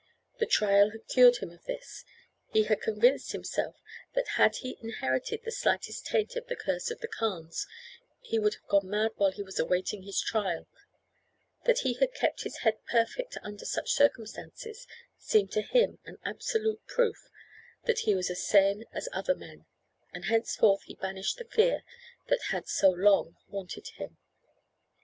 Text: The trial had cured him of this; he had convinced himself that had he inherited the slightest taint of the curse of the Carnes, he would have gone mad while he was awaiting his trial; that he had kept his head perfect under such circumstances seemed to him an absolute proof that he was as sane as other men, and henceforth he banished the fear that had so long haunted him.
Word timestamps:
The 0.39 0.47
trial 0.47 0.89
had 0.89 1.05
cured 1.07 1.37
him 1.37 1.51
of 1.51 1.65
this; 1.65 2.03
he 2.51 2.63
had 2.63 2.81
convinced 2.81 3.33
himself 3.33 3.75
that 4.15 4.29
had 4.29 4.55
he 4.55 4.75
inherited 4.81 5.43
the 5.43 5.51
slightest 5.51 6.07
taint 6.07 6.35
of 6.35 6.47
the 6.47 6.55
curse 6.55 6.89
of 6.89 7.01
the 7.01 7.07
Carnes, 7.07 7.67
he 8.19 8.39
would 8.39 8.55
have 8.55 8.67
gone 8.67 8.89
mad 8.89 9.11
while 9.17 9.29
he 9.29 9.43
was 9.43 9.59
awaiting 9.59 10.01
his 10.01 10.19
trial; 10.19 10.67
that 11.65 11.81
he 11.81 11.93
had 11.93 12.15
kept 12.15 12.41
his 12.45 12.57
head 12.65 12.83
perfect 12.89 13.37
under 13.43 13.63
such 13.63 13.91
circumstances 13.91 14.87
seemed 15.19 15.51
to 15.51 15.61
him 15.61 15.99
an 16.03 16.17
absolute 16.25 16.83
proof 16.87 17.29
that 17.83 17.99
he 17.99 18.15
was 18.15 18.31
as 18.31 18.41
sane 18.41 18.85
as 18.91 19.07
other 19.13 19.35
men, 19.35 19.67
and 20.13 20.25
henceforth 20.25 20.81
he 20.85 20.95
banished 20.95 21.37
the 21.37 21.45
fear 21.45 21.83
that 22.27 22.41
had 22.49 22.67
so 22.67 22.89
long 22.89 23.35
haunted 23.51 23.87
him. 23.97 24.17